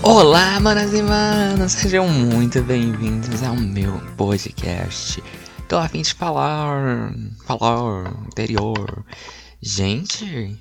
[0.00, 5.20] Olá, manas e manos, sejam muito bem-vindos ao meu podcast.
[5.68, 7.12] Tô a fim de falar,
[7.44, 9.04] falar, interior.
[9.60, 10.56] Gente,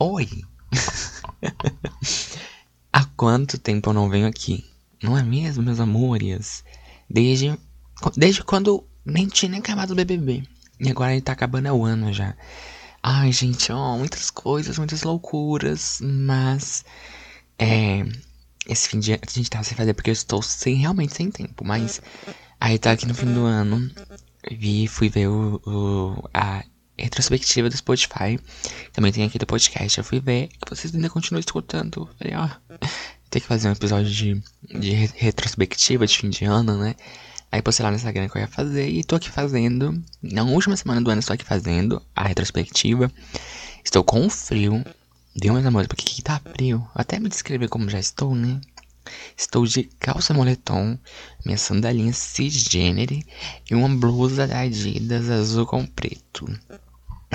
[0.00, 0.28] oi.
[2.92, 4.64] Há quanto tempo eu não venho aqui?
[5.00, 6.64] Não é mesmo, meus amores?
[7.08, 7.56] Desde,
[8.16, 10.44] desde quando nem tinha nem acabado o BBB.
[10.80, 12.34] E agora ele tá acabando o ano já.
[13.02, 16.84] Ai, gente, ó, muitas coisas, muitas loucuras, mas.
[17.58, 18.04] É.
[18.66, 21.30] Esse fim de ano a gente tava sem fazer porque eu estou sem, realmente sem
[21.30, 22.00] tempo, mas.
[22.58, 23.90] Aí tá aqui no fim do ano.
[24.50, 26.64] Vi, fui ver o, o a
[26.98, 28.38] retrospectiva do Spotify.
[28.92, 29.98] Também tem aqui do podcast.
[29.98, 32.08] Eu fui ver que vocês ainda continuam escutando.
[32.18, 32.48] Falei, ó.
[33.30, 34.40] Tem que fazer um episódio de,
[34.78, 36.94] de retrospectiva de fim de ano, né?
[37.54, 40.02] Aí postei lá no Instagram que eu ia fazer e tô aqui fazendo.
[40.20, 43.08] Na última semana do ano estou aqui fazendo a retrospectiva.
[43.84, 44.84] Estou com frio.
[45.36, 46.84] Deu meus amores, porque aqui tá frio.
[46.92, 48.60] Até me descrever como já estou, né?
[49.36, 50.98] Estou de calça moletom,
[51.46, 53.24] minha sandalinha cisgênere
[53.70, 56.44] e uma blusa da Adidas azul com preto.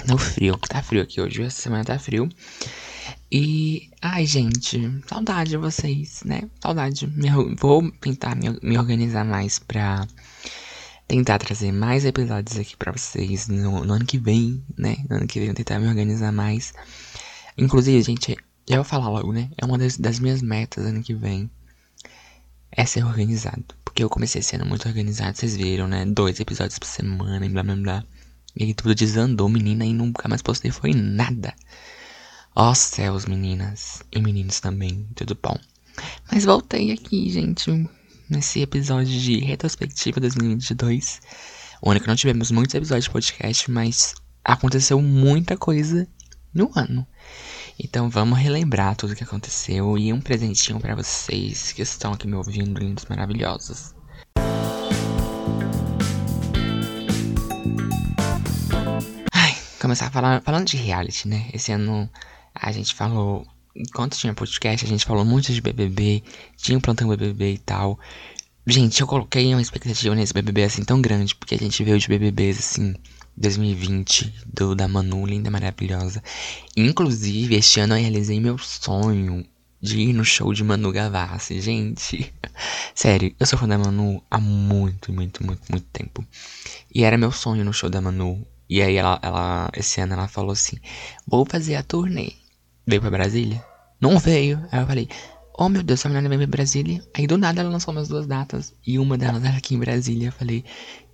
[0.08, 2.30] No frio, que tá frio aqui hoje, essa semana tá frio.
[3.31, 6.42] E, ai, gente, saudade de vocês, né?
[6.61, 7.08] Saudade.
[7.59, 10.08] Vou tentar me, organizar mais pra
[11.08, 14.97] tentar trazer mais episódios aqui pra vocês no, no, ano que vem, né?
[15.09, 16.73] No ano que vem vou tentar me organizar mais.
[17.58, 18.36] Inclusive, gente,
[18.67, 19.50] já vou falar logo, né?
[19.58, 21.50] É uma das, das minhas metas ano que vem.
[22.72, 23.66] É ser organizado.
[23.83, 26.05] Porque eu comecei sendo muito organizado, vocês viram, né?
[26.05, 28.03] Dois episódios por semana e blá blá blá.
[28.55, 31.53] E aí tudo desandou, menina, e nunca mais postei foi nada.
[32.55, 35.58] Ó oh, céus, meninas e meninos também, tudo bom?
[36.31, 37.88] Mas voltei aqui, gente,
[38.30, 41.22] nesse episódio de retrospectiva 2022.
[41.81, 46.08] O ano que não tivemos muitos episódios de podcast, mas aconteceu muita coisa
[46.53, 47.05] no ano.
[47.77, 52.36] Então vamos relembrar tudo que aconteceu e um presentinho para vocês que estão aqui me
[52.36, 53.93] ouvindo, lindos maravilhosos.
[59.89, 61.50] Começar falando de reality, né?
[61.52, 62.08] Esse ano
[62.54, 63.44] a gente falou,
[63.76, 66.22] enquanto tinha podcast, a gente falou muito de BBB,
[66.58, 68.00] tinha um plantão BBB e tal.
[68.67, 72.08] Gente, eu coloquei uma expectativa nesse BBB assim tão grande, porque a gente veio de
[72.08, 72.95] BBBs assim,
[73.36, 76.21] 2020, do da Manu, linda, maravilhosa.
[76.77, 79.44] Inclusive, este ano eu realizei meu sonho
[79.82, 82.32] de ir no show de Manu Gavassi, gente.
[82.94, 86.23] Sério, eu sou fã da Manu há muito, muito, muito, muito tempo.
[86.94, 88.45] E era meu sonho no show da Manu.
[88.70, 90.78] E aí ela, ela esse ano ela falou assim:
[91.28, 92.34] "Vou fazer a turnê
[92.90, 93.64] veio pra Brasília?
[94.02, 94.66] Não veio.
[94.72, 95.08] Aí eu falei,
[95.58, 97.04] oh meu Deus, essa menina veio pra Brasília.
[97.14, 98.74] Aí do nada ela lançou umas duas datas.
[98.86, 100.30] E uma delas era aqui em Brasília.
[100.30, 100.66] Eu falei,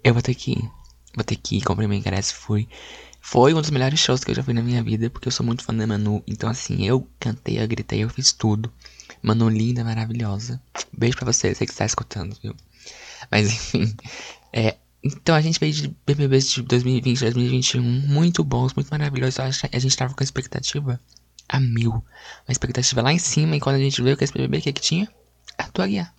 [0.04, 0.72] eu vou ter que ir.
[1.14, 2.68] Vou ter que ir, comprei meu ingresso, fui.
[3.20, 5.46] Foi um dos melhores shows que eu já fui na minha vida, porque eu sou
[5.46, 6.24] muito fã da Manu.
[6.28, 8.72] Então, assim, eu cantei, eu gritei, eu fiz tudo.
[9.22, 10.62] Manu linda, maravilhosa.
[10.96, 12.56] Beijo pra você, sei que você tá escutando, viu?
[13.32, 13.96] Mas, enfim.
[14.54, 14.78] É,
[15.08, 19.40] então, a gente veio de BBBs de 2020, 2021, muito bons, muito maravilhosos.
[19.40, 21.00] A gente tava com a expectativa
[21.48, 21.92] a mil.
[21.92, 23.56] Uma expectativa lá em cima.
[23.56, 25.08] E quando a gente veio com esse BBB, o que, que tinha?
[25.60, 26.12] A tua guia.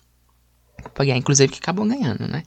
[0.95, 2.43] A guia, inclusive, que acabou ganhando, né?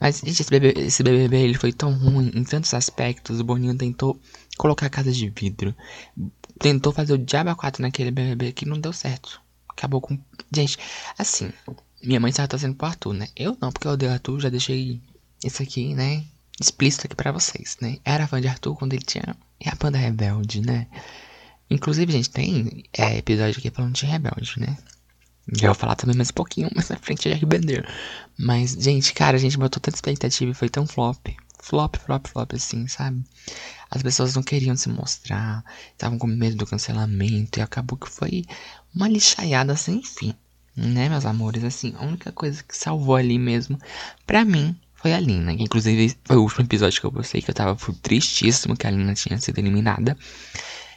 [0.00, 3.40] Mas, gente, esse BBB, esse BBB ele foi tão ruim em tantos aspectos.
[3.40, 4.20] O Boninho tentou
[4.56, 5.74] colocar a casa de vidro.
[6.60, 9.40] Tentou fazer o Diabo 4 naquele BBB que não deu certo.
[9.68, 10.16] Acabou com.
[10.54, 10.78] Gente,
[11.18, 11.52] assim.
[12.00, 13.26] Minha mãe estava torcendo pro Arthur, né?
[13.34, 14.38] Eu não, porque eu odeio Arthur.
[14.38, 15.02] Já deixei
[15.46, 16.24] isso aqui, né?
[16.60, 17.98] Explícito aqui pra vocês, né?
[18.04, 19.36] Era fã de Arthur quando ele tinha.
[19.60, 20.86] E a banda rebelde, né?
[21.70, 24.76] Inclusive, gente, tem é, episódio aqui falando de Rebelde, né?
[25.52, 27.86] Já vou falar também mais um pouquinho mais na frente de arrepender.
[28.38, 31.26] Mas, gente, cara, a gente botou tanta expectativa e foi tão flop.
[31.60, 33.24] Flop, flop, flop, assim, sabe?
[33.90, 38.44] As pessoas não queriam se mostrar, estavam com medo do cancelamento, e acabou que foi
[38.94, 40.34] uma lixaiada sem fim.
[40.76, 41.62] Né, meus amores?
[41.62, 43.78] Assim, a única coisa que salvou ali mesmo,
[44.26, 45.54] pra mim, foi a Lina.
[45.54, 48.90] Que inclusive foi o último episódio que eu postei, que eu tava tristíssimo que a
[48.90, 50.16] Lina tinha sido eliminada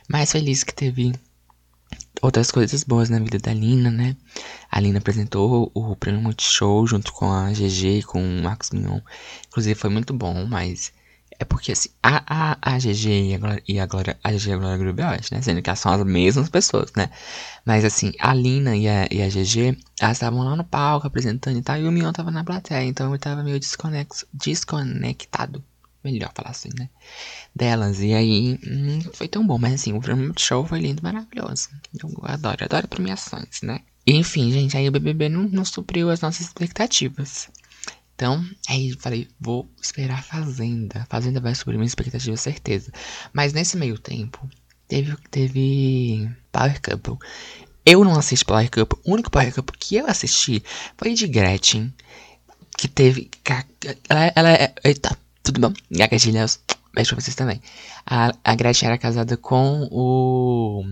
[0.08, 1.14] mais feliz que teve
[2.22, 4.16] outras coisas boas na vida da Lina, né?
[4.72, 9.02] A Lina apresentou o prêmio Multishow junto com a GG e com o Marcos Mignon.
[9.50, 10.94] Inclusive foi muito bom, mas
[11.40, 14.54] é porque assim, a, a, a GG e a Glória, a Glória, a GG e
[14.54, 15.42] a Glória Grubel, né?
[15.42, 17.10] Sendo que elas são as mesmas pessoas, né?
[17.66, 21.58] Mas assim, a Lina e a, e a GG, elas estavam lá no palco apresentando
[21.58, 25.64] e tal, e o Mignon tava na plateia, então eu tava meio desconexo, desconectado
[26.04, 26.90] melhor falar assim, né?
[27.56, 28.00] Delas.
[28.00, 29.58] E aí, hum, foi tão bom.
[29.58, 30.02] Mas assim, o
[30.38, 31.70] show foi lindo, maravilhoso.
[32.02, 33.82] Eu adoro, adoro premiações, né?
[34.06, 37.50] Enfim, gente, aí o BBB não, não supriu as nossas expectativas.
[38.18, 41.06] Então, aí falei, vou esperar Fazenda.
[41.08, 42.92] Fazenda vai subir minha expectativa, certeza.
[43.32, 44.50] Mas nesse meio tempo,
[44.88, 47.20] teve, teve Power Couple.
[47.86, 49.00] Eu não assisti Power Couple.
[49.06, 50.64] O único Power Couple que eu assisti
[50.98, 51.94] foi de Gretchen.
[52.76, 53.30] Que teve.
[54.10, 54.74] Ela, ela é.
[54.84, 55.74] Eita, tudo bom?
[55.92, 56.60] Gagadilhas.
[56.96, 57.62] Beijo pra vocês também.
[58.04, 60.84] A, a Gretchen era casada com o.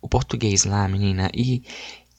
[0.00, 1.30] O português lá, menina.
[1.34, 1.62] E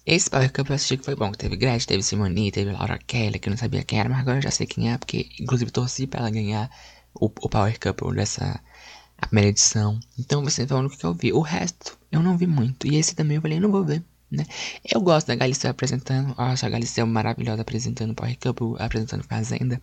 [0.06, 1.32] esse Power Cup eu assisti que foi bom.
[1.32, 4.38] Teve Gretchen, teve Simone, teve Laura Kelly, que eu não sabia quem era, mas agora
[4.38, 6.70] eu já sei quem é, porque inclusive torci pra ela ganhar
[7.14, 8.60] o, o Power Cup dessa
[9.18, 10.00] a primeira edição.
[10.20, 11.32] Então você falando o que eu vi.
[11.32, 12.88] O resto eu não vi muito.
[12.88, 14.04] E esse também eu falei, não vou ver.
[14.30, 14.46] Né?
[14.84, 16.34] Eu gosto da Galisteu apresentando.
[16.38, 19.82] Acho a Galisteu maravilhosa apresentando Power Cup, apresentando Fazenda.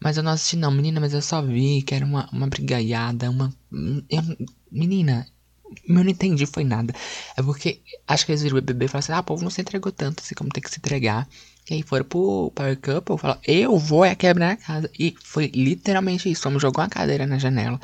[0.00, 3.30] Mas eu não assisti não, menina, mas eu só vi que era uma, uma brigaiada,
[3.30, 3.52] uma...
[4.10, 4.22] Eu,
[4.70, 5.26] menina,
[5.88, 6.94] eu não entendi foi nada.
[7.36, 9.50] É porque acho que eles viram o BBB e falaram assim: ah, o povo não
[9.50, 11.28] se entregou tanto assim como tem que se entregar.
[11.70, 14.90] E aí foram pro Power Couple e falaram: eu vou é quebrar a casa.
[14.98, 16.42] E foi literalmente isso.
[16.42, 17.80] Fomos jogou uma cadeira na janela,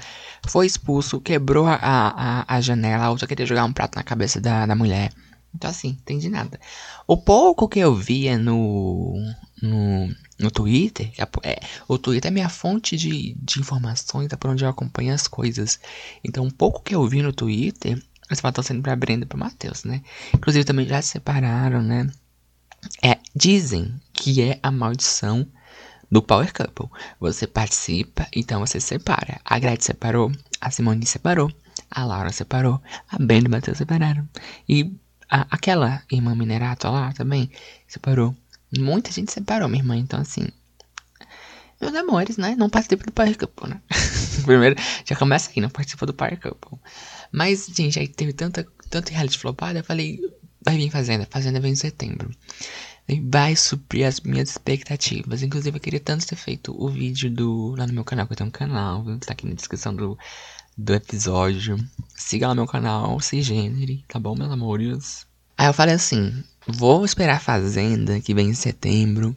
[0.47, 3.05] foi expulso, quebrou a, a, a janela.
[3.05, 5.13] A outra queria jogar um prato na cabeça da, da mulher.
[5.55, 6.61] Então, assim, entendi nada.
[7.07, 9.15] O pouco que eu via no,
[9.61, 10.09] no,
[10.41, 14.69] no Twitter, é, o Twitter é minha fonte de, de informações, é por onde eu
[14.69, 15.79] acompanho as coisas.
[16.25, 19.39] Então, um pouco que eu vi no Twitter, eles estão sendo pra Brenda e pro
[19.39, 20.03] Matheus, né?
[20.35, 22.11] Inclusive, também já se separaram, né?
[23.03, 25.47] É, dizem que é a maldição
[26.11, 26.89] do Power Couple.
[27.21, 29.41] Você participa, então você separa.
[29.45, 31.53] A Gretchen separou, a Simone separou,
[31.91, 34.27] a Laura separou, a Brenda e o Matheus separaram.
[34.69, 34.97] E
[35.29, 37.51] a, aquela irmã Minerato lá também
[37.87, 38.35] separou.
[38.79, 39.97] Muita gente separou, minha irmã.
[39.97, 40.49] Então, assim.
[41.81, 42.55] Meus amores, né?
[42.57, 43.81] Não participa do Power Couple, né?
[44.45, 46.79] Primeiro, já começa aí, não participa do Power Couple.
[47.33, 50.21] Mas, gente, aí teve tanta, tanto reality flopado, eu falei,
[50.65, 51.27] vai vir Fazenda.
[51.31, 52.31] Fazenda vem em setembro.
[53.09, 55.43] E vai suprir as minhas expectativas.
[55.43, 58.37] Inclusive, eu queria tanto ter feito o vídeo do lá no meu canal, que eu
[58.37, 59.05] tenho um canal?
[59.19, 60.19] Tá aqui na descrição do,
[60.77, 61.77] do episódio.
[62.15, 65.27] Siga lá meu canal, se gênero, tá bom, meus amores?
[65.57, 69.37] Aí eu falei assim, vou esperar a Fazenda, que vem em setembro.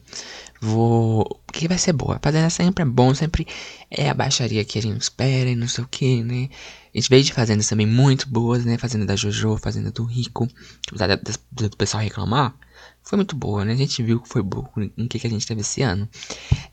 [0.60, 1.40] Vou.
[1.52, 2.18] Que vai ser boa.
[2.22, 3.46] Fazenda sempre é bom, sempre
[3.90, 6.48] é a baixaria que a gente espera e não sei o que, né?
[6.94, 8.78] A gente veio de fazendas também muito boas, né?
[8.78, 10.48] Fazenda da Jojo, Fazenda do Rico.
[10.88, 11.20] Apesar
[11.52, 12.54] do pessoal reclamar,
[13.02, 13.72] foi muito boa, né?
[13.72, 16.08] A gente viu que foi boa em que, que a gente teve esse ano.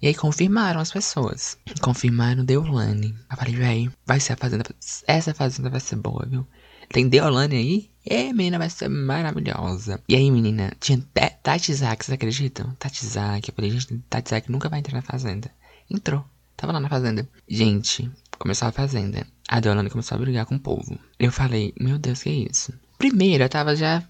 [0.01, 1.57] E aí confirmaram as pessoas.
[1.81, 3.13] Confirmaram Deolane.
[3.29, 4.63] Eu falei, véi, vai ser a Fazenda.
[5.05, 6.47] Essa Fazenda vai ser boa, viu?
[6.89, 7.90] Tem Deolane aí?
[8.05, 10.01] É, menina, vai ser maravilhosa.
[10.07, 11.01] E aí, menina, tinha
[11.43, 12.71] Tati Zak, vocês acreditam?
[12.79, 13.47] Tati Zak.
[13.47, 15.51] Eu falei, gente, Tati nunca vai entrar na Fazenda.
[15.89, 16.25] Entrou.
[16.57, 17.27] Tava lá na Fazenda.
[17.47, 18.09] Gente,
[18.39, 19.25] começou a Fazenda.
[19.47, 20.97] A Deolane começou a brigar com o povo.
[21.19, 22.73] Eu falei, meu Deus, que é isso?
[22.97, 24.03] Primeiro, eu tava já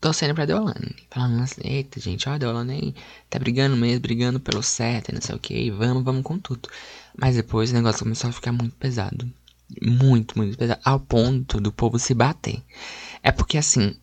[0.00, 0.94] torcendo pra Deolane.
[1.10, 2.94] Falando assim, eita, gente, ó, a Deolane aí
[3.30, 5.70] tá brigando mesmo, brigando pelo certo e não sei o que.
[5.70, 6.68] Vamos, vamos com tudo.
[7.16, 9.30] Mas depois o negócio começou a ficar muito pesado
[9.82, 12.62] muito, muito pesado, ao ponto do povo se bater.
[13.22, 13.94] É porque assim,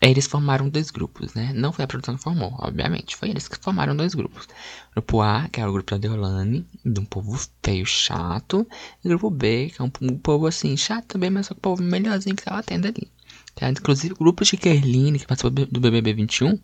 [0.00, 1.52] eles formaram dois grupos, né?
[1.54, 3.16] Não foi a produção que formou, obviamente.
[3.16, 4.46] Foi eles que formaram dois grupos.
[4.92, 8.66] Grupo A, que é o grupo da Deolane, de um povo feio, chato.
[9.04, 11.62] E grupo B, que é um, um povo assim, chato também, mas só que o
[11.62, 13.10] povo melhorzinho que tava tendo ali.
[13.54, 13.68] Tá?
[13.70, 16.58] Inclusive, o grupo de Kerline, que participou do BBB 21,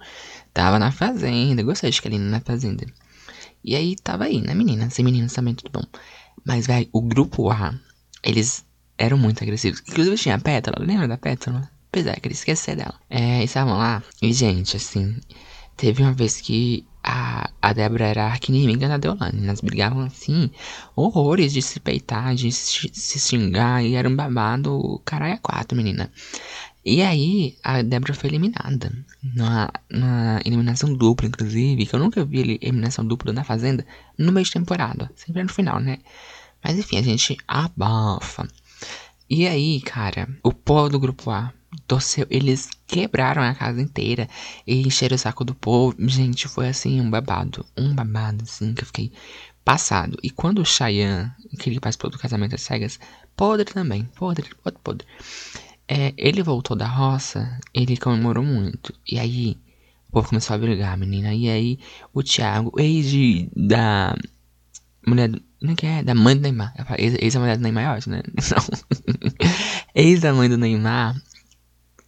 [0.53, 1.62] tava na Fazenda.
[1.62, 2.87] Gostei de Kerline na Fazenda.
[3.65, 4.95] E aí, tava aí, né, meninas?
[4.95, 5.85] Sem meninas também, tudo bom.
[6.45, 7.75] Mas, velho, o grupo A
[8.25, 8.65] eles
[8.97, 9.82] eram muito agressivos.
[9.87, 11.70] Inclusive tinha a Pétala, lembra da Pétala?
[11.94, 12.98] Pois é, queria esquecer dela.
[13.08, 14.03] É, estavam lá.
[14.20, 15.17] E, gente, assim,
[15.77, 19.44] teve uma vez que a, a Débora era arquinimiga da Deolane.
[19.44, 20.51] Elas brigavam assim,
[20.96, 23.84] horrores de se peitar, de se, se xingar.
[23.84, 26.10] E era um babado caralho a quatro, menina.
[26.84, 28.91] E aí, a Débora foi eliminada.
[29.22, 31.86] Na, na eliminação dupla, inclusive.
[31.86, 33.86] Que eu nunca vi eliminação dupla na Fazenda
[34.19, 35.13] no meio de temporada.
[35.15, 35.98] Sempre no final, né?
[36.60, 38.48] Mas enfim, a gente abafa.
[39.31, 41.53] E aí, cara, o povo do grupo A
[41.87, 44.29] torceu, eles quebraram a casa inteira
[44.67, 45.97] e encheram o saco do povo.
[46.09, 49.13] Gente, foi assim um babado, um babado assim que eu fiquei
[49.65, 50.19] passado.
[50.23, 52.99] E quando o Cheyenne, que ele participou do casamento às cegas,
[53.37, 55.07] podre também, podre, podre, podre.
[55.89, 58.95] É, ele voltou da roça, ele comemorou muito.
[59.11, 59.59] E aí,
[60.09, 61.35] o povo começou a brigar, menina.
[61.35, 61.79] E aí,
[62.13, 64.17] o Thiago, ex da
[65.07, 65.31] mulher
[65.65, 66.03] como é que é?
[66.03, 66.75] Da mãe do Neymar.
[66.99, 68.23] Ex, ex a mulher do Neymar é ótimo, né?
[68.37, 69.49] Não.
[69.95, 71.17] ex da mãe do Neymar.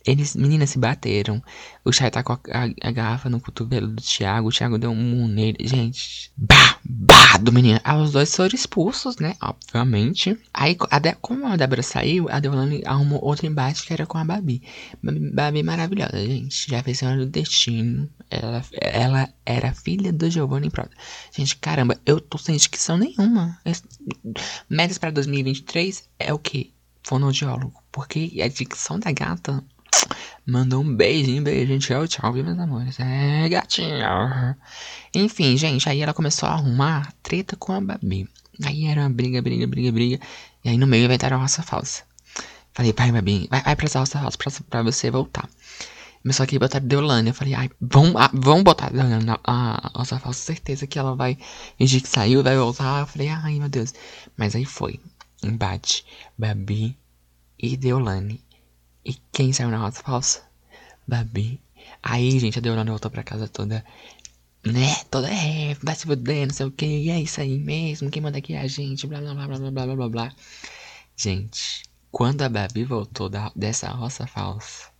[0.06, 1.42] Eles, meninas, se bateram.
[1.84, 4.48] O Chay tá com a, a, a, garrafa no cotovelo do Thiago.
[4.48, 5.56] O Thiago deu um murro nele.
[5.66, 7.80] Gente, bah, bah do menino.
[7.82, 9.34] Aí os dois foram expulsos, né?
[9.42, 10.38] Obviamente.
[10.54, 14.16] Aí, a de, como a Débora saiu, a Deolane arrumou outro embate que era com
[14.16, 14.62] a Babi.
[15.02, 16.70] Babi maravilhosa, gente.
[16.70, 18.08] Já fez Senhora do Destino.
[18.30, 20.96] Ela, ela era filha do Giovanni Prota.
[21.36, 23.58] Gente, caramba, eu tô sem inscrição nenhuma.
[24.70, 26.70] Metas para 2023 é o quê?
[27.02, 27.82] Fonoaudiólogo.
[27.90, 29.64] Porque a dicção da gata
[30.46, 33.00] Mandou um beijinho, beijinho, tchau, tchau, viu, meus amores?
[33.00, 34.56] É, gatinha.
[35.14, 38.28] Enfim, gente, aí ela começou a arrumar treta com a Babi.
[38.64, 40.20] Aí era uma briga, briga, briga, briga.
[40.64, 42.04] E aí no meio inventaram a roça falsa.
[42.72, 45.48] Falei, pai, Babi, vai, vai pra essa roça falsa pra, pra você voltar.
[46.22, 47.28] Mas só que botaram Deolane.
[47.28, 47.70] Eu falei, ai,
[48.16, 50.40] ah, vão botar Deolane na a roça falsa.
[50.40, 51.38] Certeza que ela vai
[51.78, 53.00] fingir que saiu, vai voltar.
[53.00, 53.94] Eu falei, ai, meu Deus.
[54.36, 55.00] Mas aí foi.
[55.42, 56.04] Embate.
[56.36, 56.98] Babi
[57.58, 58.42] e Deolane.
[59.06, 60.42] E quem saiu na roça falsa?
[61.06, 61.60] Babi.
[62.02, 63.84] Aí, gente, a Deolane voltou pra casa toda,
[64.64, 64.96] né?
[65.08, 66.84] Toda, é, vai se fuder, não sei o que.
[66.84, 68.10] E é isso aí mesmo.
[68.10, 70.32] Quem manda aqui é a gente, blá blá blá blá blá blá blá blá.
[71.16, 74.90] Gente, quando a Babi voltou da, dessa roça falsa,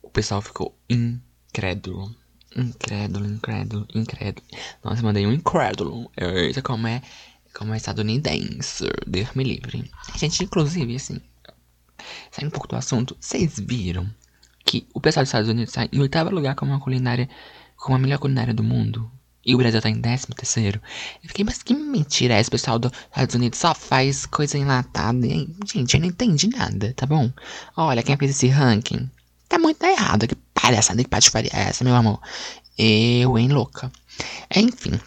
[0.00, 2.14] o pessoal ficou incrédulo.
[2.56, 4.46] Incrédulo, incrédulo, incrédulo.
[4.84, 6.08] Nossa, mandei um incrédulo.
[6.16, 7.02] Eita, como é,
[7.52, 8.84] como é estadunidense.
[9.08, 9.90] Deus me livre.
[10.16, 11.20] Gente, inclusive, assim,
[12.30, 14.08] Saindo um pouco do assunto, vocês viram
[14.64, 17.28] que o pessoal dos Estados Unidos está em oitavo lugar como uma culinária,
[17.76, 19.10] como a melhor culinária do mundo?
[19.46, 20.80] E o Brasil tá em décimo terceiro.
[21.22, 25.26] Eu fiquei, mas que mentira é esse pessoal dos Estados Unidos só faz coisa enlatada.
[25.70, 27.30] Gente, eu não entendi nada, tá bom?
[27.76, 29.10] Olha, quem fez esse ranking
[29.48, 30.26] tá muito errado.
[30.26, 32.20] Que palhaçada, que patifaria é essa, meu amor?
[32.78, 33.92] Eu, hein, louca.
[34.54, 34.98] Enfim.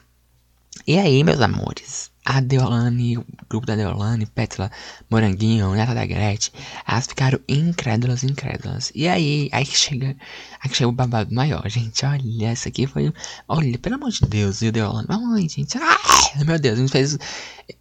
[0.87, 2.09] E aí, meus amores?
[2.27, 4.69] a Deolane, o grupo da Deolane, Pétala,
[5.09, 6.53] Moranguinho, Neta da Gretchen,
[6.85, 8.91] elas ficaram incrédulas, incrédulas.
[8.93, 10.13] E aí, aí chega,
[10.61, 13.13] aí chega o babado maior, gente, olha, essa aqui foi,
[13.47, 17.17] olha, pelo amor de Deus, e o Deolane, ai, gente, ai, meu Deus, me fez,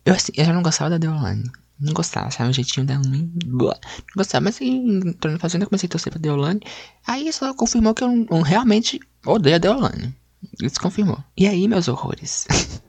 [0.04, 1.50] eu assim, eu já não gostava da Deolane.
[1.78, 3.02] Não gostava, achava o jeitinho dela.
[3.04, 3.74] Não
[4.16, 6.60] gostava, mas assim, entrando na fazenda, comecei a torcer pra Deolane.
[7.06, 10.16] Aí só confirmou que eu, eu realmente odeio a Deolane.
[10.62, 11.22] Isso confirmou.
[11.36, 12.46] E aí, meus horrores.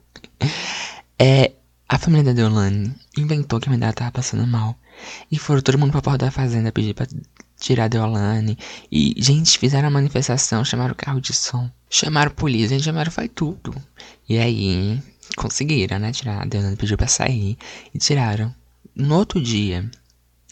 [1.20, 1.54] É,
[1.90, 4.78] a família da Deolane inventou que a dela tava passando mal.
[5.32, 7.08] E foram todo mundo pra porta da fazenda pedir pra
[7.60, 8.58] tirar a Deolane.
[8.92, 11.70] E, gente, fizeram a manifestação, chamaram o carro de som.
[11.90, 13.74] Chamaram a polícia, gente, chamaram foi tudo.
[14.28, 15.02] E aí,
[15.36, 16.42] conseguiram, né, tirar.
[16.44, 17.58] A Deolane pediu pra sair
[17.94, 18.54] e tiraram.
[18.96, 19.90] No outro dia,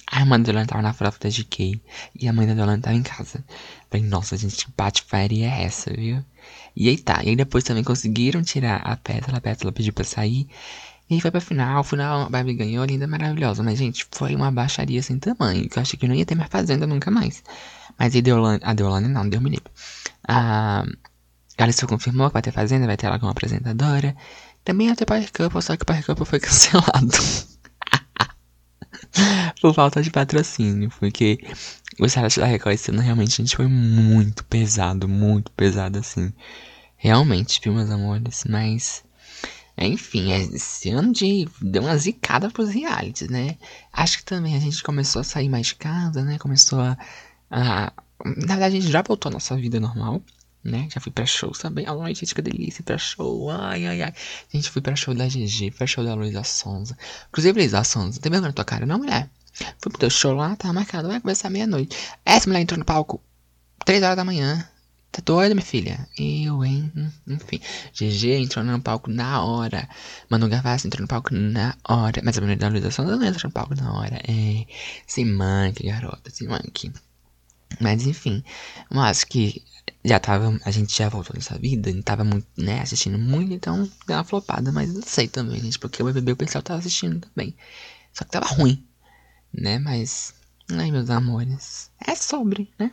[0.07, 1.81] a irmã da Deolane tava na frota da GK
[2.19, 3.43] e a mãe da Deolane tava em casa.
[3.89, 6.23] Falei, nossa, gente, que patifaria é essa, viu?
[6.75, 10.03] E aí tá, e aí depois também conseguiram tirar a Pétala, a Pétala pediu pra
[10.03, 10.47] sair.
[11.09, 13.61] E aí foi pra final, final a Barbie ganhou, linda, maravilhosa.
[13.63, 16.49] Mas, gente, foi uma baixaria sem tamanho, que eu achei que não ia ter mais
[16.49, 17.43] Fazenda nunca mais.
[17.97, 19.71] Mas a Deolane, a Deolane não, deu me livre.
[20.27, 20.83] A
[21.57, 24.15] Alice confirmou que vai ter Fazenda, vai ter ela como apresentadora.
[24.63, 27.11] Também ia ter Power Couple, só que o Power Couple foi cancelado.
[29.61, 31.39] Por falta de patrocínio, porque
[31.99, 36.33] o Celeste da Record esse ano realmente, gente, foi muito pesado, muito pesado, assim.
[36.97, 38.43] Realmente, viu, meus amores?
[38.49, 39.03] Mas,
[39.77, 43.57] enfim, esse ano de, deu uma zicada pros realities, né?
[43.91, 46.37] Acho que também a gente começou a sair mais de casa, né?
[46.37, 46.97] Começou a.
[47.49, 47.93] a
[48.23, 50.21] na verdade, a gente já voltou à nossa vida normal,
[50.65, 50.87] né?
[50.91, 51.85] Já fui pra show também.
[51.87, 53.49] Ai, gente, que delícia pra show.
[53.51, 54.13] Ai, ai, ai.
[54.51, 56.97] Gente, fui pra show da GG, pra show da Luísa Sonza.
[57.29, 59.29] Inclusive, Luísa Sonza, tem vergonha na tua cara, não, mulher?
[59.79, 61.95] Fui pro teu show lá, tá marcado, vai começar meia-noite.
[62.25, 63.21] Essa mulher entrou no palco
[63.85, 64.67] 3 horas da manhã.
[65.11, 66.09] Tá doida, minha filha?
[66.19, 66.91] Eu, hein?
[66.93, 67.61] Hum, enfim.
[67.93, 69.87] GG entrou no palco na hora.
[70.29, 72.21] Manu Gavassi entrou no palco na hora.
[72.21, 74.21] Mas a mulher da Luísa Sonza não entrou no palco na hora.
[74.27, 74.65] É.
[75.07, 76.91] Se manque, garota, se manque.
[77.79, 78.43] Mas enfim,
[78.91, 79.63] eu acho que
[80.05, 80.57] já tava.
[80.63, 84.71] A gente já voltou nessa vida, tava muito, né, assistindo muito, então deu uma flopada,
[84.71, 87.55] mas não sei também, gente, porque o BBB o pessoal tava assistindo também.
[88.13, 88.85] Só que tava ruim
[89.57, 89.79] né?
[89.79, 90.33] Mas,
[90.71, 92.91] ai meus amores, é sobre, né?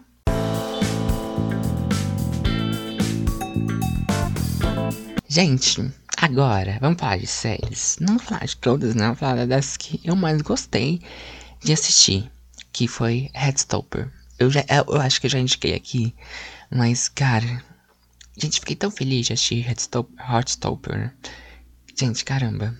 [5.28, 7.96] Gente, agora vamos falar de séries.
[8.00, 9.08] Não vou falar de todas, não.
[9.08, 11.00] Vou falar das que eu mais gostei
[11.60, 12.30] de assistir,
[12.70, 14.12] que foi Headstopper.
[14.38, 16.14] Eu já, eu acho que eu já indiquei aqui,
[16.74, 17.64] mas cara,
[18.36, 19.66] gente, fiquei tão feliz de assistir
[20.18, 21.12] Heartstopper.
[21.98, 22.76] Gente, caramba,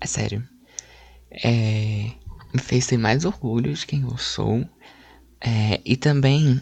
[0.00, 0.46] é sério.
[1.30, 2.10] É,
[2.52, 4.68] me fez ter mais orgulho de quem eu sou.
[5.40, 6.60] É, e também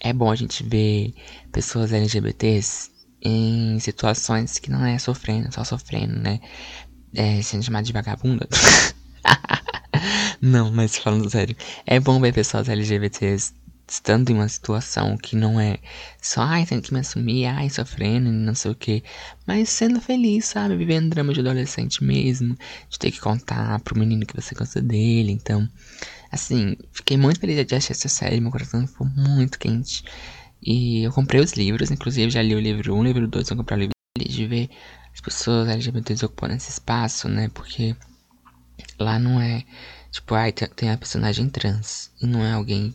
[0.00, 1.14] é bom a gente ver
[1.52, 2.90] pessoas LGBTs
[3.22, 6.40] em situações que não é sofrendo, só sofrendo, né?
[7.14, 8.48] É, sendo chamado de vagabunda.
[10.40, 13.54] não, mas falando sério, é bom ver pessoas LGBTs
[13.86, 15.78] estando em uma situação que não é
[16.20, 19.02] só, ai, tem que me assumir, ai, sofrendo, não sei o que,
[19.46, 20.76] mas sendo feliz, sabe?
[20.76, 22.56] Vivendo drama de adolescente mesmo,
[22.88, 25.32] de ter que contar pro menino que você gosta dele.
[25.32, 25.68] Então,
[26.32, 30.04] assim, fiquei muito feliz de achar essa série, meu coração ficou muito quente.
[30.62, 33.56] E eu comprei os livros, inclusive já li o livro 1, o livro 2, eu
[33.56, 34.70] comprei o livro de ver
[35.12, 37.50] as pessoas LGBTs ocupando esse espaço, né?
[37.52, 37.94] Porque
[38.98, 39.62] lá não é,
[40.10, 42.94] tipo, ai, tem a personagem trans, e não é alguém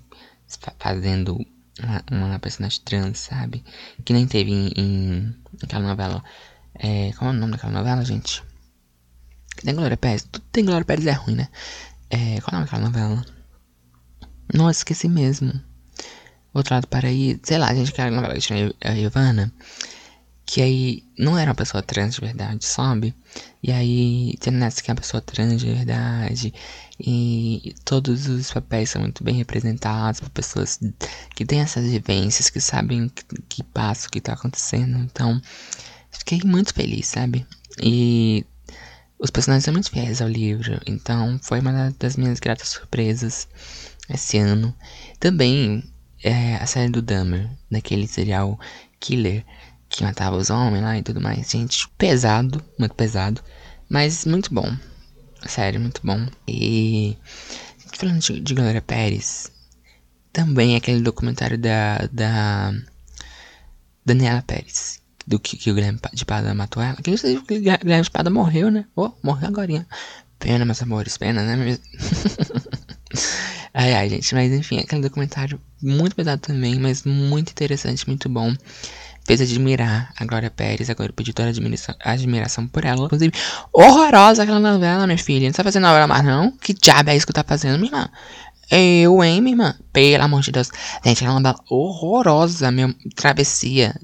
[0.78, 1.46] fazendo
[1.82, 3.64] uma, uma, personagem trans, sabe?
[4.04, 6.24] Que nem teve em, em aquela novela.
[6.76, 8.44] É, qual é o nome daquela novela, gente?
[9.64, 10.24] Tem Glória Pérez?
[10.24, 11.50] Tudo tem Glória Pérez é ruim, né?
[12.10, 13.26] É, qual é o nome daquela novela?
[14.54, 15.54] Nossa, esqueci mesmo.
[16.54, 19.54] Outro lado para aí, sei lá, gente, aquela novela que tinha a Ivana
[20.50, 23.14] que aí não era uma pessoa trans de verdade, sabe?
[23.62, 26.52] E aí tem nessa que é uma pessoa trans de verdade.
[27.00, 30.80] E todos os papéis são muito bem representados por pessoas
[31.34, 34.98] que têm essas vivências, que sabem que, que passa, o que tá acontecendo.
[35.00, 35.42] Então,
[36.12, 37.46] fiquei muito feliz, sabe?
[37.82, 38.46] E
[39.18, 40.80] os personagens são muito fiéis ao livro.
[40.86, 43.48] Então, foi uma das minhas gratas surpresas
[44.10, 44.76] esse ano.
[45.20, 45.84] Também
[46.24, 48.60] é, a série do Dahmer, daquele serial
[49.00, 49.46] killer
[49.88, 51.50] que matava os homens lá e tudo mais.
[51.50, 53.42] Gente, pesado, muito pesado,
[53.90, 54.76] mas muito bom.
[55.48, 56.28] Sério, muito bom.
[56.48, 57.18] E
[57.98, 59.52] falando de, de Glória Pérez,
[60.32, 62.74] também aquele documentário da, da
[64.06, 66.98] Daniela Pérez, do que, que o Guilherme de Pada matou ela.
[66.98, 68.86] Que o Guilherme de Pada morreu, né?
[68.96, 69.86] Oh, morreu agora.
[70.38, 71.78] Pena, meus amores, pena, né?
[73.74, 78.56] ai, ai, gente, mas enfim, aquele documentário muito pesado também, mas muito interessante, muito bom
[79.30, 83.06] fez admirar a Glória Pérez, agora pedi toda admiração, admiração por ela.
[83.06, 83.32] Inclusive,
[83.72, 85.46] horrorosa aquela novela, minha filha.
[85.46, 86.50] Não tá fazendo novela mais, não?
[86.54, 88.10] Que diabo é isso que tá fazendo, minha irmã?
[88.72, 89.76] Eu, hein, minha irmã?
[89.94, 90.72] Pelo amor de Deus.
[91.06, 93.96] Gente, aquela novela horrorosa, minha travessia.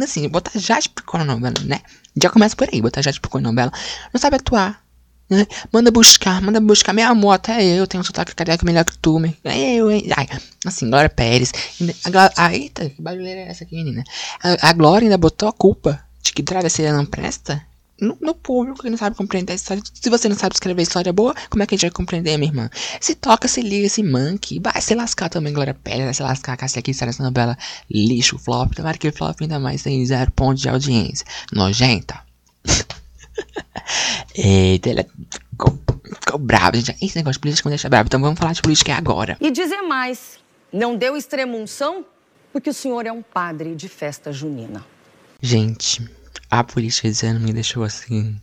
[0.00, 1.80] Assim, botar de picô na novela, né?
[2.22, 3.72] Já começa por aí, botar de picô na novela.
[4.14, 4.80] Não sabe atuar,
[5.28, 5.46] né?
[5.72, 6.92] Manda buscar, manda buscar.
[6.92, 9.20] Meu amor, até eu tenho um sotaque carioca melhor que tu.
[9.44, 10.06] É eu, hein?
[10.16, 10.28] Ai,
[10.64, 11.52] assim, Glória Pérez.
[12.04, 14.04] A Glória, ah, eita, que barulheira é essa aqui, menina?
[14.42, 17.62] A, a Glória ainda botou a culpa de que travesseira não presta
[18.00, 19.82] no, no, público que não sabe compreender a história.
[19.92, 22.50] Se você não sabe escrever história boa, como é que a gente vai compreender, minha
[22.50, 22.70] irmã?
[23.00, 24.60] Se toca, se liga, se manque.
[24.60, 26.04] Vai se lascar também, Glória Pérez.
[26.04, 27.58] Vai se lascar, Cassia aqui, essa novela
[27.90, 28.72] lixo, flop.
[28.74, 31.26] Tomara que flop ainda mais tem zero ponto de audiência.
[31.52, 32.20] Nojenta.
[34.34, 35.78] Eita, ele ficou,
[36.20, 37.04] ficou bravo, gente.
[37.04, 38.06] Esse negócio de política me deixa bravo.
[38.06, 39.36] Então vamos falar de política agora.
[39.40, 40.38] E dizer mais,
[40.72, 42.04] não deu extremunção
[42.52, 44.84] porque o senhor é um padre de festa junina.
[45.40, 46.08] Gente,
[46.50, 48.40] a política esse ano me deixou assim...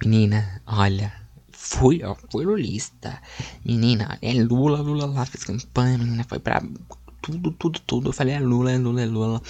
[0.00, 1.12] Menina, olha,
[1.50, 3.20] fui, ó, fui lulista.
[3.64, 6.62] Menina, é Lula, Lula lá, fez campanha, menina, foi pra
[7.20, 8.08] tudo, tudo, tudo.
[8.10, 9.42] Eu falei, é Lula, é Lula, é Lula.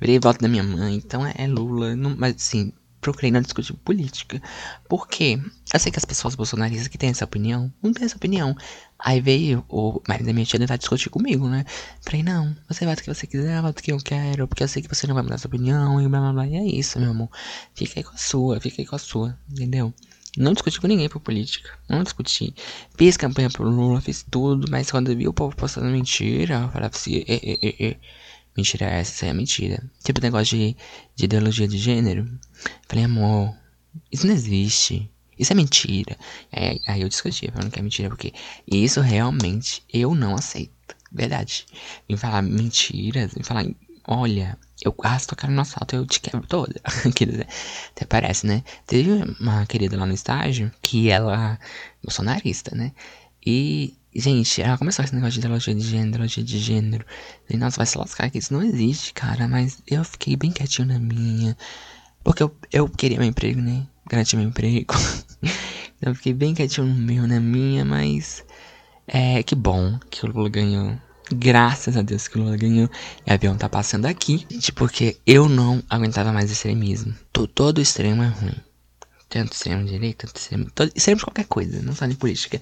[0.00, 1.96] Virei voto da minha mãe, então é, é Lula.
[1.96, 2.72] Não, mas assim,
[3.06, 4.42] procurei não discutir política.
[4.88, 5.40] Porque
[5.72, 8.56] eu sei que as pessoas bolsonaristas que têm essa opinião, não têm essa opinião.
[8.98, 11.64] Aí veio o marido da minha tia tentar discutir comigo, né?
[12.00, 14.68] Falei, não, você vota o que você quiser, vota o que eu quero, porque eu
[14.68, 16.46] sei que você não vai mudar sua opinião, e blá blá blá.
[16.46, 17.28] E é isso, meu amor.
[17.74, 19.94] Fica aí com a sua, fica aí com a sua, entendeu?
[20.36, 21.70] Não discuti com ninguém por política.
[21.88, 22.54] Não discuti.
[22.96, 26.70] Fiz campanha pro Lula, fiz tudo, mas quando eu vi o povo postando mentira, eu
[26.70, 27.96] falava assim, e, e, e.
[28.56, 29.82] Mentira essa, é mentira.
[30.02, 30.76] Tipo negócio de,
[31.14, 32.26] de ideologia de gênero.
[32.88, 33.54] Falei, amor,
[34.10, 35.10] isso não existe.
[35.38, 36.16] Isso é mentira.
[36.50, 38.32] É, aí eu discuti, falando que é mentira, porque
[38.66, 40.72] isso realmente eu não aceito.
[41.12, 41.66] Verdade.
[42.08, 43.66] Em falar mentiras, em falar,
[44.06, 46.80] olha, eu gasto a cara no assalto, eu te quebro toda.
[46.84, 48.64] Até parece, né?
[48.86, 51.58] Teve uma querida lá no estágio que ela,
[52.02, 52.92] bolsonarista, né?
[53.44, 57.04] E Gente, ela começou esse negócio de ideologia de gênero, ideologia de gênero.
[57.50, 59.46] E, nossa, vai se lascar que isso não existe, cara.
[59.46, 61.54] Mas eu fiquei bem quietinho na minha.
[62.24, 63.86] Porque eu, eu queria meu emprego, né?
[64.08, 64.94] Garantir meu emprego.
[65.98, 68.42] então eu fiquei bem quietinho no meu, na minha, mas.
[69.06, 70.96] É, que bom que o Lula ganhou.
[71.30, 72.88] Graças a Deus que o Lula ganhou.
[73.26, 74.46] E o avião tá passando aqui.
[74.50, 77.14] Gente, porque eu não aguentava mais extremismo.
[77.32, 78.65] Todo extremo é ruim
[79.36, 80.92] tanto extremo direita, tanto extremo, todo,
[81.24, 82.60] qualquer coisa, não só de política.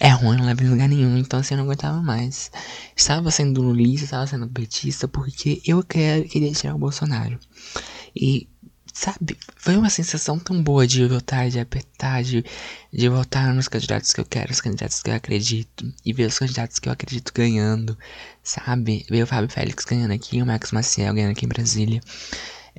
[0.00, 2.50] É ruim, não leva em lugar nenhum, então assim eu não aguentava mais.
[2.96, 7.38] Estava sendo lulista, estava sendo petista, porque eu queria, queria tirar o Bolsonaro.
[8.16, 8.48] E,
[8.92, 12.44] sabe, foi uma sensação tão boa de votar, de apertar, de,
[12.92, 16.38] de votar nos candidatos que eu quero, os candidatos que eu acredito, e ver os
[16.38, 17.96] candidatos que eu acredito ganhando,
[18.42, 19.04] sabe?
[19.10, 22.00] Ver o Fábio Félix ganhando aqui, o Max Maciel ganhando aqui em Brasília.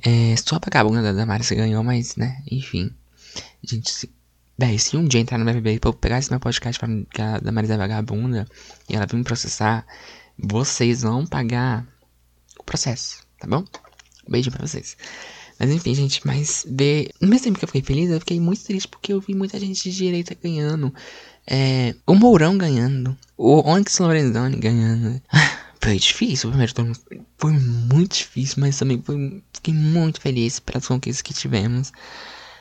[0.04, 2.90] É, só a vagabunda da Damares ganhou, mas, né, enfim.
[3.62, 4.10] Gente, se,
[4.58, 7.38] véi, se um dia entrar no BBB e eu pegar esse meu podcast pra, a
[7.38, 8.46] da Marisa é vagabunda
[8.88, 9.86] e ela vir me processar,
[10.38, 11.86] vocês vão pagar
[12.58, 13.64] o processo, tá bom?
[14.28, 14.96] Beijo pra vocês.
[15.58, 17.10] Mas enfim, gente, mas ver.
[17.20, 19.58] No mesmo tempo que eu fiquei feliz, eu fiquei muito triste porque eu vi muita
[19.58, 20.92] gente de direita ganhando.
[21.46, 23.16] É, o Mourão ganhando.
[23.36, 25.20] O Onyx Lorenzoni ganhando.
[25.80, 26.92] Foi difícil o primeiro turno.
[27.38, 31.92] Foi muito difícil, mas também foi, fiquei muito feliz pelas conquistas que tivemos.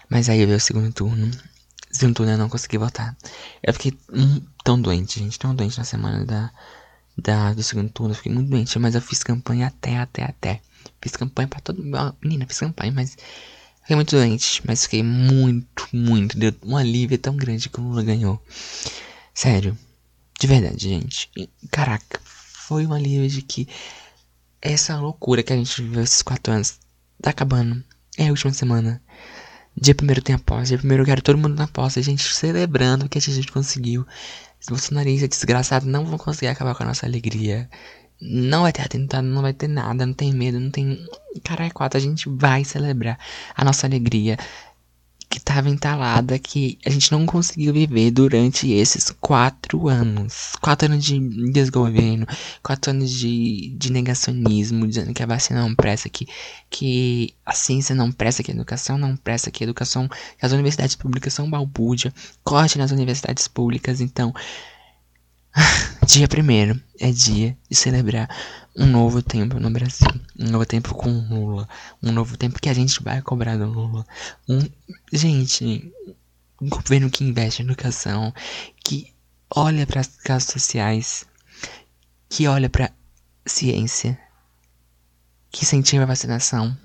[0.10, 1.32] Mas aí veio o segundo turno.
[1.92, 3.16] Segundo turno eu não consegui votar.
[3.64, 5.40] Eu fiquei hum, tão doente, gente.
[5.40, 6.52] Tão doente na semana da,
[7.18, 8.12] da, do segundo turno.
[8.12, 10.62] Eu fiquei muito doente, mas eu fiz campanha até, até, até.
[11.02, 12.16] Fiz campanha pra todo mundo.
[12.22, 13.18] Menina, fiz campanha, mas.
[13.82, 16.38] Fiquei muito doente, mas fiquei muito, muito.
[16.38, 18.44] Deu um alívio tão grande que o Lula ganhou.
[19.34, 19.78] Sério.
[20.40, 21.30] De verdade, gente.
[21.72, 23.68] Caraca, foi um alívio de que
[24.62, 26.80] essa loucura que a gente viveu esses quatro anos
[27.22, 27.84] tá acabando.
[28.18, 29.02] É a última semana.
[29.78, 32.24] Dia primeiro tem a posse, dia primeiro eu quero todo mundo na posse, a gente
[32.24, 34.06] celebrando o que a gente conseguiu.
[34.62, 37.70] Os bolsonaristas desgraçados não vão conseguir acabar com a nossa alegria.
[38.22, 41.06] Não vai ter atentado, não vai ter nada, não tem medo, não tem.
[41.44, 43.20] Caralho, quatro, a gente vai celebrar
[43.54, 44.38] a nossa alegria
[45.36, 50.54] que estava entalada que a gente não conseguiu viver durante esses quatro anos.
[50.62, 51.20] Quatro anos de
[51.52, 52.26] desgoverno,
[52.64, 56.26] quatro anos de, de negacionismo, dizendo que a vacina não presta, que,
[56.70, 60.54] que a ciência não presta, que a educação não presta, que a educação, que as
[60.54, 64.34] universidades públicas são balbúrdia, corte nas universidades públicas, então.
[66.08, 68.30] Dia primeiro é dia de celebrar
[68.76, 70.08] um novo tempo no Brasil.
[70.38, 71.68] Um novo tempo com Lula.
[72.04, 74.06] Um novo tempo que a gente vai cobrar do Lula.
[74.48, 74.60] Um,
[75.14, 75.94] gente,
[76.62, 78.34] um governo que investe em educação,
[78.84, 79.14] que
[79.50, 81.26] olha para as causas sociais,
[82.28, 82.92] que olha para
[83.46, 84.20] ciência,
[85.50, 86.78] que incentiva a vacinação.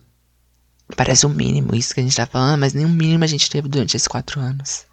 [0.96, 3.50] Parece o mínimo isso que a gente tá falando, mas nem o mínimo a gente
[3.50, 4.86] teve durante esses quatro anos.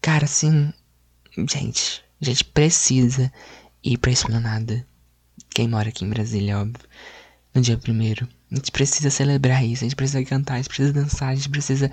[0.00, 0.72] Cara, assim,
[1.48, 3.32] gente, a gente precisa
[3.82, 4.86] ir pra esplanada.
[5.58, 6.88] Quem mora aqui em Brasília, óbvio.
[7.52, 8.28] No dia primeiro.
[8.48, 9.82] A gente precisa celebrar isso.
[9.82, 11.90] A gente precisa cantar, a gente precisa dançar, a gente precisa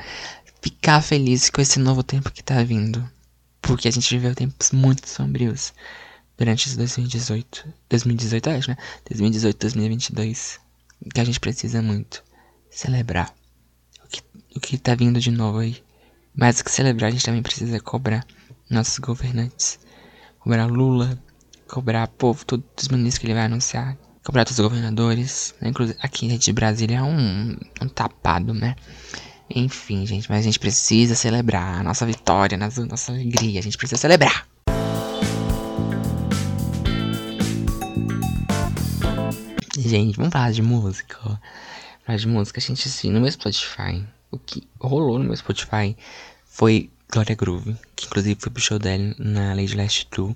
[0.62, 3.04] ficar feliz com esse novo tempo que tá vindo.
[3.63, 5.73] Porque a gente viveu tempos muito sombrios
[6.38, 7.73] durante esse 2018.
[7.89, 8.78] 2018, acho, né?
[9.10, 10.60] 2018, 2022.
[11.12, 12.23] Que a gente precisa muito
[12.69, 13.34] celebrar
[14.04, 14.21] o que,
[14.56, 15.84] o que tá vindo de novo aí.
[16.36, 18.28] Mais do que celebrar, a gente também precisa cobrar
[18.69, 19.80] nossos governantes
[20.45, 21.19] cobrar Lula,
[21.76, 25.68] cobrar povo, todos os ministros que ele vai anunciar, cobrar todos os governadores, né?
[25.68, 28.78] Inclusive aqui de Brasília é um, um tapado, né?
[29.50, 33.78] Enfim, gente, mas a gente precisa celebrar a nossa vitória, a nossa alegria, a gente
[33.78, 34.48] precisa celebrar.
[39.78, 41.18] Gente, vamos falar de música.
[42.06, 45.98] Falar de música, a gente assim, no meu Spotify, o que rolou no meu Spotify
[46.46, 50.36] foi Gloria Groove, que inclusive foi pro show dela na Lady Last 2.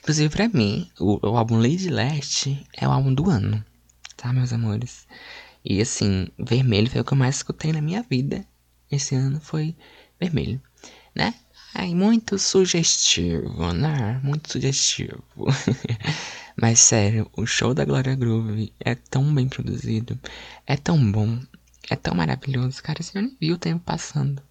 [0.00, 3.64] Inclusive, pra mim, o, o, álbum Lady Last é o álbum do ano,
[4.16, 5.06] tá, meus amores?
[5.64, 8.44] E assim, Vermelho foi o que eu mais escutei na minha vida.
[8.90, 9.76] Esse ano foi
[10.18, 10.60] Vermelho,
[11.14, 11.34] né?
[11.74, 14.20] Ai, muito sugestivo, né?
[14.24, 15.22] Muito sugestivo.
[16.60, 20.18] Mas sério, o show da Gloria Groove é tão bem produzido,
[20.66, 21.38] é tão bom,
[21.88, 22.82] é tão maravilhoso.
[22.82, 24.42] Cara, assim, eu nem vi o tempo passando.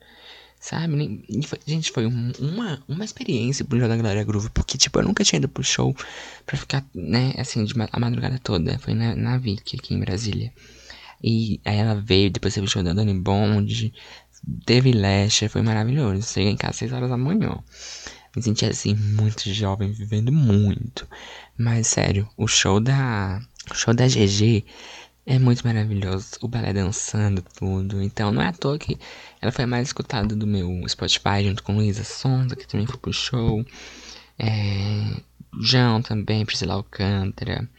[0.60, 1.24] Sabe?
[1.66, 4.50] gente, foi uma, uma experiência pro da Glória Groove.
[4.50, 5.96] Porque, tipo, eu nunca tinha ido pro show
[6.46, 8.78] pra ficar, né, assim, de, a madrugada toda.
[8.80, 10.52] Foi na, na Vic, aqui em Brasília.
[11.24, 13.94] E aí ela veio, depois teve o show da Dani Bond.
[14.66, 16.24] Teve Lasher, foi maravilhoso.
[16.24, 17.58] Cheguei em casa às 6 horas da manhã.
[18.36, 21.08] Me senti assim, muito jovem, vivendo muito.
[21.58, 23.42] Mas sério, o show da.
[23.72, 24.66] O show da GG
[25.30, 26.32] é muito maravilhoso.
[26.42, 28.02] O balé dançando, tudo.
[28.02, 28.98] Então não é à toa que
[29.40, 33.14] ela foi mais escutada do meu Spotify junto com Luísa Sonza, que também foi pro
[33.14, 33.64] show.
[34.40, 35.22] É,
[35.62, 37.70] João também, Priscila Alcântara.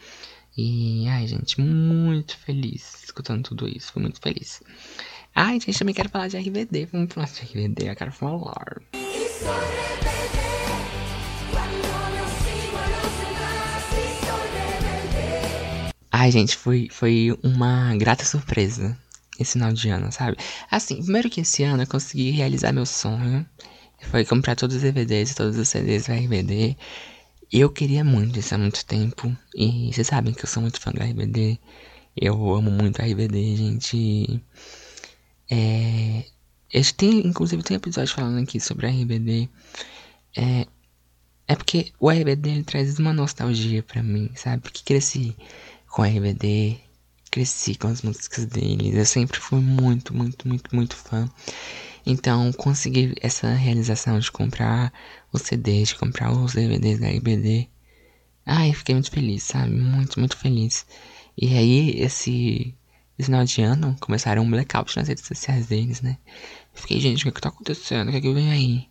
[0.56, 3.92] E, ai, gente, muito feliz escutando tudo isso.
[3.92, 4.62] Fui muito feliz.
[5.34, 6.86] Ai, gente, também quero falar de RBD.
[6.92, 8.80] Vamos falar de RBD, eu quero falar.
[16.20, 18.94] Ai, gente, foi, foi uma grata surpresa
[19.38, 20.36] esse final de ano, sabe?
[20.70, 23.46] Assim, primeiro que esse ano eu consegui realizar meu sonho.
[24.10, 26.76] Foi comprar todos os DVDs todos os CDs do RBD.
[27.50, 29.34] Eu queria muito isso há muito tempo.
[29.54, 31.58] E vocês sabem que eu sou muito fã do RBD.
[32.14, 34.44] Eu amo muito RBD, gente.
[35.50, 36.24] É.
[36.70, 39.48] Eu tem, inclusive, tem episódio falando aqui sobre RBD.
[40.36, 40.66] É.
[41.48, 44.62] É porque o RBD ele traz uma nostalgia pra mim, sabe?
[44.62, 45.34] Porque cresci
[45.90, 46.78] com RBD,
[47.30, 48.94] cresci com as músicas deles.
[48.94, 51.28] Eu sempre fui muito, muito, muito, muito fã.
[52.06, 54.92] Então, consegui essa realização de comprar
[55.32, 57.68] os CDs, de comprar os DVDs da RBD.
[58.46, 59.74] Ai, fiquei muito feliz, sabe?
[59.74, 60.86] Muito, muito feliz.
[61.36, 62.74] E aí, esse,
[63.18, 66.16] esse final de ano, começaram um blackout nas redes sociais deles, né?
[66.72, 68.08] fiquei, gente, o que, é que tá acontecendo?
[68.08, 68.88] O que é que vem aí?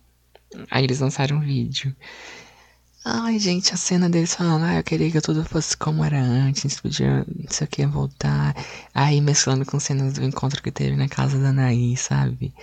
[0.70, 1.94] Aí eles lançaram um vídeo.
[3.04, 6.80] Ai, gente, a cena deles falando, ah, eu queria que tudo fosse como era antes,
[6.80, 8.54] podia, não sei o que, voltar.
[8.94, 12.54] Aí mesclando com cenas do encontro que teve na casa da Anaí, sabe?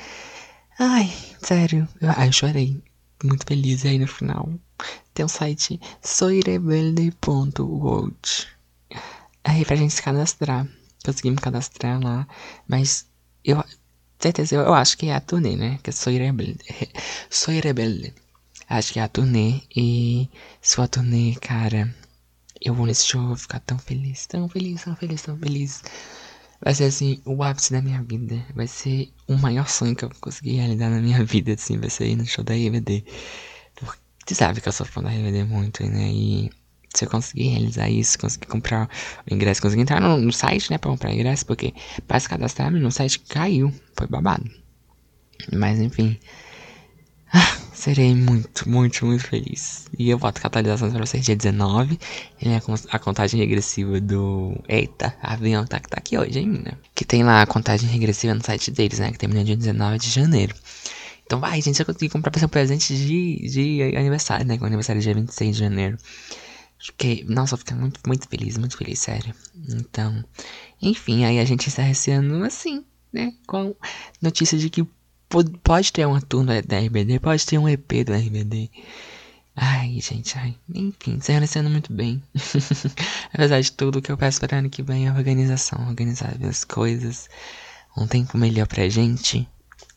[0.80, 1.88] Ai, sério.
[2.02, 2.82] Eu, ai, eu chorei.
[3.24, 3.84] Muito feliz.
[3.86, 4.50] E aí no final
[5.14, 8.16] tem um site soirebelde.world.
[9.44, 10.68] Aí pra gente se cadastrar.
[11.06, 12.28] Consegui me cadastrar lá.
[12.68, 13.06] Mas
[13.44, 13.64] eu.
[14.20, 15.80] Certeza, eu, eu acho que é a turnê, né?
[15.84, 16.60] Que é Soy Rebelde.
[17.30, 18.14] Soy Rebelde.
[18.70, 19.62] Acho que é a turnê.
[19.76, 20.30] E
[20.62, 21.94] se for a turnê, cara.
[22.60, 25.84] Eu vou nesse show, vou ficar tão feliz, tão feliz, tão feliz, tão feliz.
[26.60, 28.44] Vai ser assim, o ápice da minha vida.
[28.56, 31.78] Vai ser o maior sonho que eu consegui realizar na minha vida, assim.
[31.78, 33.06] Vai ser ir no show da RBD.
[33.76, 36.10] Porque você sabe que eu sou fã da RBD muito, né?
[36.10, 36.50] E
[36.94, 38.90] se eu conseguir realizar isso, conseguir comprar
[39.30, 41.74] o ingresso, conseguir entrar no, no site, né, pra comprar ingresso, porque
[42.08, 44.50] para se cadastrar no site caiu, foi babado.
[45.54, 46.20] Mas enfim.
[47.88, 49.86] Serei muito, muito, muito feliz.
[49.98, 51.98] E eu boto catalisação pra vocês dia 19.
[52.42, 54.62] Ele é a contagem regressiva do.
[54.68, 56.74] Eita, avião tá, tá aqui hoje, né?
[56.94, 59.10] Que tem lá a contagem regressiva no site deles, né?
[59.14, 60.54] Que termina dia 19 de janeiro.
[61.26, 64.58] Então vai, gente, eu consegui comprar pra ser um presente de, de aniversário, né?
[64.58, 65.98] Com aniversário dia 26 de janeiro.
[66.78, 69.34] Fiquei, nossa, eu fiquei muito, muito feliz, muito feliz, sério.
[69.70, 70.26] Então,
[70.82, 73.32] enfim, aí a gente encerra esse ano assim, né?
[73.48, 73.74] Com
[74.22, 74.86] notícia de que
[75.64, 78.70] pode ter uma turma da RBD, pode ter um EP do RBD.
[79.56, 80.56] Ai, gente, ai.
[80.74, 82.22] Enfim, esse ano muito bem.
[83.34, 86.64] Apesar de tudo, o que eu peço para ano que vem é organização, organizar as
[86.64, 87.28] coisas.
[87.98, 89.48] Um tempo melhor pra gente.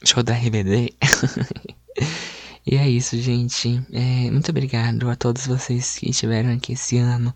[0.04, 0.94] Show da RBD.
[2.66, 3.82] E é isso, gente.
[3.90, 7.34] É, muito obrigado a todos vocês que estiveram aqui esse ano.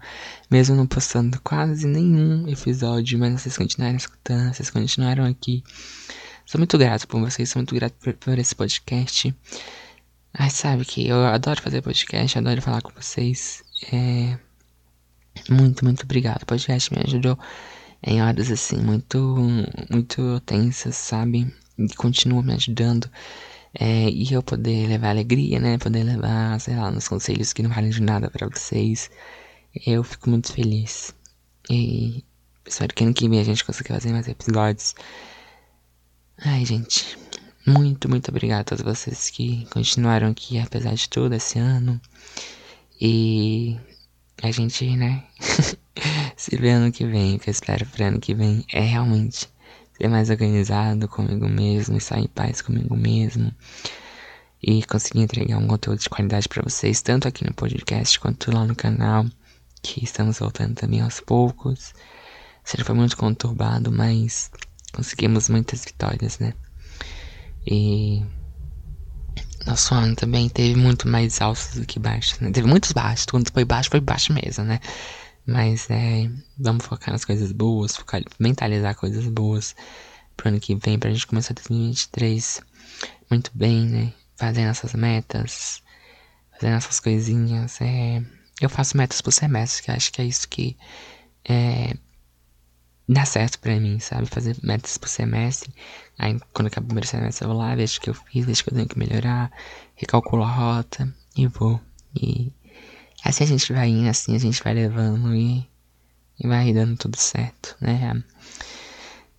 [0.50, 5.64] Mesmo não postando quase nenhum episódio, mas vocês continuaram escutando, vocês continuaram aqui.
[6.46, 9.35] Sou muito grato por vocês, sou muito grato por, por esse podcast.
[10.33, 13.64] Ai, sabe que eu adoro fazer podcast, adoro falar com vocês.
[13.90, 14.38] É...
[15.48, 16.42] Muito, muito obrigado.
[16.42, 17.38] O podcast me ajudou
[18.02, 19.18] em horas assim, muito,
[19.90, 21.50] muito tensas, sabe?
[21.78, 23.11] E continua me ajudando.
[23.72, 25.78] É, e eu poder levar alegria, né?
[25.78, 29.11] Poder levar, sei lá, uns conselhos que não valem de nada para vocês.
[29.87, 31.14] Eu fico muito feliz.
[31.70, 32.22] E
[32.66, 34.94] espero que ano que vem a gente consiga fazer mais episódios.
[36.38, 37.16] Ai, gente.
[37.66, 42.00] Muito, muito obrigado a todos vocês que continuaram aqui, apesar de tudo, esse ano.
[43.00, 43.78] E
[44.42, 45.24] a gente, né?
[46.36, 47.36] se vê ano que vem.
[47.36, 49.48] O que eu espero pro ano que vem é realmente
[49.96, 53.52] ser mais organizado comigo mesmo, estar em paz comigo mesmo
[54.62, 58.64] e conseguir entregar um conteúdo de qualidade para vocês, tanto aqui no podcast quanto lá
[58.64, 59.26] no canal,
[59.82, 61.94] que estamos voltando também aos poucos.
[62.64, 64.50] Seja foi muito conturbado, mas
[64.94, 66.54] conseguimos muitas vitórias, né?
[67.66, 68.22] E
[69.66, 72.50] nosso ano também teve muito mais altos do que baixos, né?
[72.50, 74.80] Teve muitos baixos, quando foi baixo, foi baixo mesmo, né?
[75.46, 79.74] Mas é, vamos focar nas coisas boas, focar, mentalizar coisas boas
[80.37, 82.61] pro ano que vem, pra gente começar 2023
[83.30, 84.12] muito bem, né?
[84.37, 85.83] Fazendo essas metas,
[86.52, 87.80] fazendo essas coisinhas.
[87.80, 88.22] É,
[88.61, 90.76] eu faço metas por semestre, que acho que é isso que
[91.48, 91.96] é,
[93.08, 94.26] dá certo pra mim, sabe?
[94.26, 95.72] Fazer metas por semestre.
[96.18, 98.64] Aí quando acaba o primeiro semestre eu vou lá, vejo o que eu fiz, vejo
[98.64, 99.50] que eu tenho que melhorar,
[99.94, 101.80] recalculo a rota e vou.
[102.14, 102.52] E
[103.24, 105.66] Assim a gente vai indo, assim a gente vai levando e,
[106.38, 108.22] e vai dando tudo certo, né?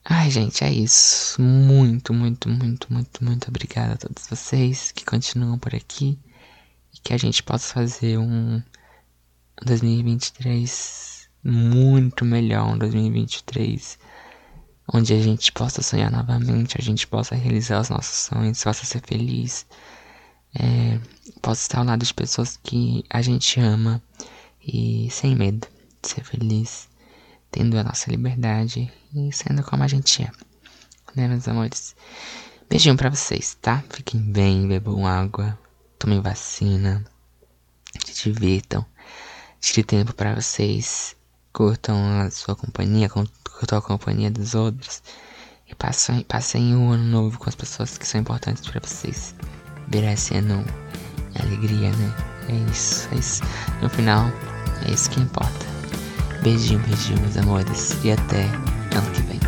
[0.04, 1.40] Ai, gente, é isso.
[1.40, 6.18] Muito, muito, muito, muito, muito obrigado a todos vocês que continuam por aqui
[6.96, 8.60] e que a gente possa fazer um
[9.64, 11.15] 2023
[11.46, 13.98] muito melhor, um 2023
[14.94, 19.02] onde a gente possa sonhar novamente, a gente possa realizar os nossos sonhos, possa ser
[19.02, 19.66] feliz
[20.58, 21.00] é,
[21.42, 24.02] posso estar ao lado de pessoas que a gente ama
[24.66, 25.68] e sem medo
[26.02, 26.88] de ser feliz,
[27.52, 30.32] tendo a nossa liberdade e sendo como a gente é.
[31.14, 31.96] Né, meus amores?
[32.70, 33.84] Beijinho pra vocês, tá?
[33.90, 35.58] Fiquem bem, bebam água,
[36.00, 37.06] tomem vacina,
[38.06, 38.86] se divirtam,
[39.60, 41.16] tire tempo para vocês,
[41.56, 45.02] curtam a sua companhia, curtam a companhia dos outros
[45.72, 49.34] e passem, passem o ano novo com as pessoas que são importantes para vocês
[49.88, 50.66] merecendo
[51.40, 52.14] alegria, né?
[52.50, 53.42] É isso, é isso.
[53.82, 54.30] No final,
[54.86, 55.66] é isso que importa.
[56.44, 57.98] Beijinho, beijinho, meus amores.
[58.04, 59.45] E até ano que vem.